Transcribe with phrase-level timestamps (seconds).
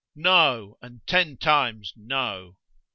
[0.15, 2.57] No, and ten times no!